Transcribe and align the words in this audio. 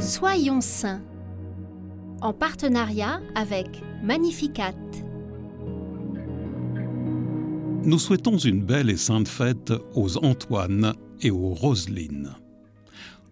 Soyons 0.00 0.62
saints 0.62 1.02
en 2.22 2.32
partenariat 2.32 3.20
avec 3.34 3.82
Magnificat. 4.02 4.74
Nous 7.84 7.98
souhaitons 7.98 8.38
une 8.38 8.64
belle 8.64 8.88
et 8.88 8.96
sainte 8.96 9.28
fête 9.28 9.74
aux 9.94 10.16
Antoine 10.24 10.94
et 11.20 11.30
aux 11.30 11.52
Roselines. 11.52 12.34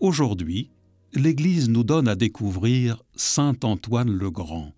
Aujourd'hui, 0.00 0.70
l'Église 1.14 1.70
nous 1.70 1.82
donne 1.82 2.08
à 2.08 2.14
découvrir 2.14 3.02
Saint 3.16 3.56
Antoine 3.62 4.12
le 4.12 4.30
Grand, 4.30 4.74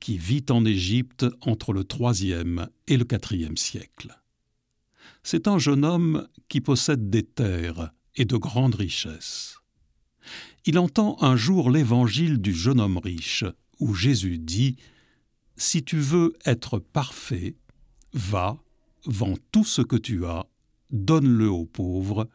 qui 0.00 0.18
vit 0.18 0.46
en 0.50 0.64
Égypte 0.64 1.24
entre 1.42 1.72
le 1.72 1.84
IIIe 1.84 2.66
et 2.88 2.96
le 2.96 3.06
IVe 3.30 3.56
siècle. 3.56 4.20
C'est 5.22 5.46
un 5.46 5.58
jeune 5.58 5.84
homme 5.84 6.26
qui 6.48 6.60
possède 6.60 7.10
des 7.10 7.22
terres 7.22 7.92
et 8.16 8.24
de 8.24 8.36
grandes 8.36 8.74
richesses. 8.74 9.61
Il 10.64 10.78
entend 10.78 11.16
un 11.20 11.36
jour 11.36 11.70
l'évangile 11.70 12.38
du 12.38 12.54
jeune 12.54 12.80
homme 12.80 12.98
riche, 12.98 13.44
où 13.80 13.94
Jésus 13.94 14.38
dit 14.38 14.76
Si 15.56 15.82
tu 15.82 15.98
veux 15.98 16.34
être 16.44 16.78
parfait, 16.78 17.56
va, 18.12 18.62
vends 19.04 19.36
tout 19.50 19.64
ce 19.64 19.82
que 19.82 19.96
tu 19.96 20.24
as, 20.24 20.46
donne-le 20.90 21.50
aux 21.50 21.66
pauvres, 21.66 22.28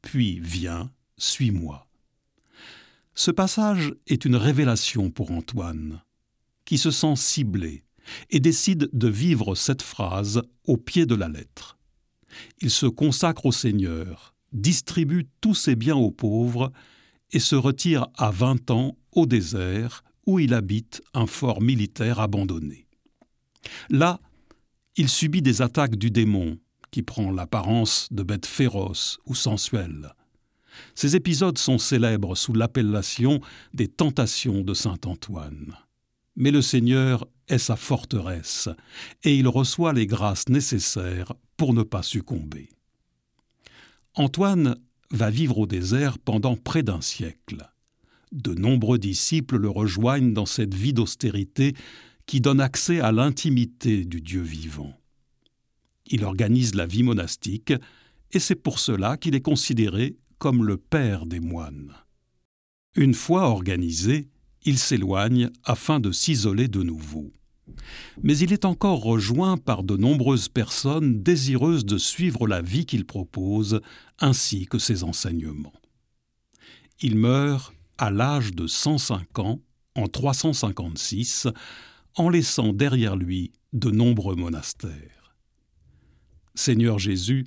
puis 0.00 0.38
viens, 0.38 0.92
suis-moi. 1.16 1.88
Ce 3.14 3.32
passage 3.32 3.92
est 4.06 4.24
une 4.24 4.36
révélation 4.36 5.10
pour 5.10 5.32
Antoine, 5.32 6.02
qui 6.64 6.78
se 6.78 6.92
sent 6.92 7.16
ciblé 7.16 7.82
et 8.30 8.38
décide 8.38 8.88
de 8.92 9.08
vivre 9.08 9.56
cette 9.56 9.82
phrase 9.82 10.42
au 10.66 10.76
pied 10.76 11.04
de 11.04 11.16
la 11.16 11.28
lettre. 11.28 11.78
Il 12.60 12.70
se 12.70 12.86
consacre 12.86 13.46
au 13.46 13.52
Seigneur, 13.52 14.34
distribue 14.52 15.28
tous 15.40 15.54
ses 15.54 15.74
biens 15.74 15.96
aux 15.96 16.10
pauvres 16.12 16.72
et 17.32 17.38
se 17.38 17.56
retire 17.56 18.06
à 18.16 18.30
vingt 18.30 18.70
ans 18.70 18.96
au 19.12 19.26
désert 19.26 20.04
où 20.26 20.38
il 20.38 20.54
habite 20.54 21.02
un 21.14 21.26
fort 21.26 21.60
militaire 21.60 22.20
abandonné. 22.20 22.86
Là, 23.90 24.20
il 24.96 25.08
subit 25.08 25.42
des 25.42 25.62
attaques 25.62 25.96
du 25.96 26.10
démon, 26.10 26.58
qui 26.90 27.02
prend 27.02 27.30
l'apparence 27.30 28.08
de 28.10 28.22
bêtes 28.22 28.46
féroces 28.46 29.18
ou 29.24 29.34
sensuelles. 29.34 30.12
Ces 30.94 31.16
épisodes 31.16 31.58
sont 31.58 31.78
célèbres 31.78 32.34
sous 32.34 32.52
l'appellation 32.52 33.40
des 33.74 33.88
tentations 33.88 34.62
de 34.62 34.74
Saint 34.74 34.98
Antoine. 35.06 35.74
Mais 36.36 36.50
le 36.50 36.62
Seigneur 36.62 37.26
est 37.48 37.58
sa 37.58 37.76
forteresse, 37.76 38.68
et 39.24 39.36
il 39.36 39.48
reçoit 39.48 39.92
les 39.92 40.06
grâces 40.06 40.48
nécessaires 40.48 41.32
pour 41.56 41.74
ne 41.74 41.82
pas 41.82 42.02
succomber. 42.02 42.68
Antoine 44.14 44.76
va 45.12 45.30
vivre 45.30 45.58
au 45.58 45.66
désert 45.66 46.18
pendant 46.18 46.56
près 46.56 46.82
d'un 46.82 47.00
siècle. 47.00 47.68
De 48.32 48.54
nombreux 48.54 48.98
disciples 48.98 49.58
le 49.58 49.68
rejoignent 49.68 50.32
dans 50.32 50.46
cette 50.46 50.74
vie 50.74 50.94
d'austérité 50.94 51.74
qui 52.26 52.40
donne 52.40 52.60
accès 52.60 53.00
à 53.00 53.12
l'intimité 53.12 54.04
du 54.04 54.20
Dieu 54.20 54.40
vivant. 54.40 54.98
Il 56.06 56.24
organise 56.24 56.74
la 56.74 56.86
vie 56.86 57.02
monastique, 57.02 57.72
et 58.32 58.38
c'est 58.38 58.56
pour 58.56 58.78
cela 58.78 59.16
qu'il 59.16 59.34
est 59.34 59.42
considéré 59.42 60.16
comme 60.38 60.64
le 60.64 60.76
père 60.76 61.26
des 61.26 61.40
moines. 61.40 61.92
Une 62.96 63.14
fois 63.14 63.48
organisé, 63.48 64.28
il 64.64 64.78
s'éloigne 64.78 65.50
afin 65.64 66.00
de 66.00 66.10
s'isoler 66.10 66.68
de 66.68 66.82
nouveau. 66.82 67.32
Mais 68.22 68.36
il 68.38 68.52
est 68.52 68.64
encore 68.64 69.02
rejoint 69.02 69.56
par 69.56 69.82
de 69.82 69.96
nombreuses 69.96 70.48
personnes 70.48 71.22
désireuses 71.22 71.84
de 71.84 71.98
suivre 71.98 72.46
la 72.46 72.62
vie 72.62 72.86
qu'il 72.86 73.04
propose 73.04 73.80
ainsi 74.18 74.66
que 74.66 74.78
ses 74.78 75.04
enseignements. 75.04 75.72
Il 77.00 77.16
meurt 77.16 77.74
à 77.98 78.10
l'âge 78.10 78.52
de 78.54 78.66
105 78.66 79.38
ans 79.38 79.60
en 79.94 80.08
356 80.08 81.48
en 82.16 82.28
laissant 82.28 82.72
derrière 82.72 83.16
lui 83.16 83.52
de 83.72 83.90
nombreux 83.90 84.36
monastères. 84.36 85.34
Seigneur 86.54 86.98
Jésus, 86.98 87.46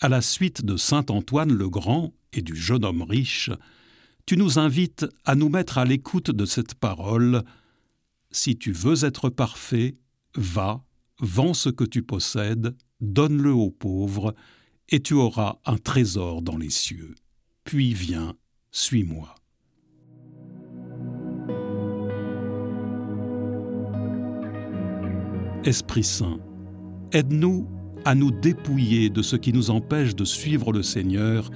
à 0.00 0.08
la 0.08 0.22
suite 0.22 0.64
de 0.64 0.76
Saint 0.76 1.06
Antoine 1.08 1.52
le 1.52 1.68
Grand 1.68 2.12
et 2.32 2.42
du 2.42 2.54
jeune 2.54 2.84
homme 2.84 3.02
riche, 3.02 3.50
tu 4.26 4.36
nous 4.36 4.58
invites 4.58 5.06
à 5.24 5.34
nous 5.34 5.48
mettre 5.48 5.78
à 5.78 5.84
l'écoute 5.84 6.30
de 6.30 6.44
cette 6.44 6.74
parole 6.74 7.42
Si 8.36 8.54
tu 8.54 8.70
veux 8.70 9.06
être 9.06 9.30
parfait, 9.30 9.96
va, 10.34 10.84
vends 11.20 11.54
ce 11.54 11.70
que 11.70 11.84
tu 11.84 12.02
possèdes, 12.02 12.76
donne-le 13.00 13.50
aux 13.50 13.70
pauvres, 13.70 14.34
et 14.90 15.00
tu 15.00 15.14
auras 15.14 15.56
un 15.64 15.78
trésor 15.78 16.42
dans 16.42 16.58
les 16.58 16.68
cieux. 16.68 17.14
Puis 17.64 17.94
viens, 17.94 18.34
suis-moi. 18.72 19.34
Esprit 25.64 26.04
Saint, 26.04 26.38
aide-nous 27.12 27.66
à 28.04 28.14
nous 28.14 28.30
dépouiller 28.30 29.08
de 29.08 29.22
ce 29.22 29.36
qui 29.36 29.54
nous 29.54 29.70
empêche 29.70 30.14
de 30.14 30.26
suivre 30.26 30.74
le 30.74 30.82
Seigneur 30.82 31.50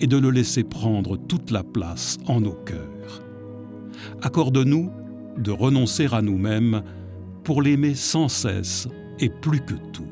et 0.00 0.06
de 0.06 0.16
le 0.16 0.30
laisser 0.30 0.64
prendre 0.64 1.18
toute 1.18 1.50
la 1.50 1.62
place 1.62 2.16
en 2.26 2.40
nos 2.40 2.54
cœurs. 2.54 3.22
Accorde-nous 4.22 4.90
de 5.36 5.50
renoncer 5.50 6.06
à 6.12 6.22
nous-mêmes 6.22 6.82
pour 7.44 7.62
l'aimer 7.62 7.94
sans 7.94 8.28
cesse 8.28 8.88
et 9.18 9.28
plus 9.28 9.60
que 9.60 9.74
tout. 9.92 10.11